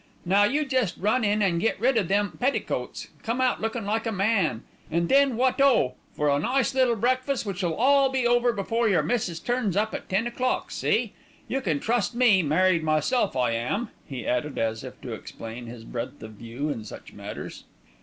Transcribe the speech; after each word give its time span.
Now 0.25 0.45
you 0.45 0.65
jest 0.65 0.95
run 0.97 1.23
in 1.23 1.43
an' 1.43 1.59
get 1.59 1.79
rid 1.79 1.95
o' 1.95 2.01
them 2.01 2.35
petticoats, 2.39 3.09
come 3.21 3.39
out 3.39 3.61
lookin' 3.61 3.85
like 3.85 4.07
a 4.07 4.11
man, 4.11 4.63
an' 4.89 5.05
then 5.05 5.37
wot 5.37 5.61
o! 5.61 5.93
for 6.15 6.27
a 6.27 6.39
nice 6.39 6.73
little 6.73 6.95
breakfast 6.95 7.45
which'll 7.45 7.75
all 7.75 8.09
be 8.09 8.25
over 8.25 8.51
before 8.51 8.89
your 8.89 9.03
missis 9.03 9.39
turns 9.39 9.77
up 9.77 9.93
at 9.93 10.09
ten 10.09 10.25
o'clock, 10.25 10.71
see! 10.71 11.13
You 11.47 11.61
can 11.61 11.79
trust 11.79 12.15
me, 12.15 12.41
married 12.41 12.81
myself 12.81 13.35
I 13.35 13.51
am," 13.51 13.89
he 14.07 14.25
added 14.25 14.57
as 14.57 14.83
if 14.83 14.99
to 15.01 15.13
explain 15.13 15.67
his 15.67 15.83
breadth 15.83 16.23
of 16.23 16.31
view 16.31 16.69
in 16.71 16.83
such 16.83 17.13
matters. 17.13 17.63